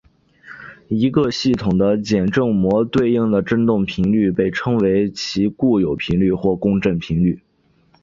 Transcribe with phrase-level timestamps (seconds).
[0.87, 7.39] 一个系统的简正模对应的振动频率被称为其固有频率或共振频率。